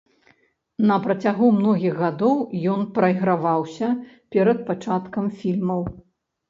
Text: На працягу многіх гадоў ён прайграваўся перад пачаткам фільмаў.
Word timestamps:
На 0.91 0.95
працягу 1.03 1.49
многіх 1.59 2.01
гадоў 2.05 2.41
ён 2.77 2.81
прайграваўся 2.99 3.95
перад 4.39 4.67
пачаткам 4.73 5.31
фільмаў. 5.45 5.81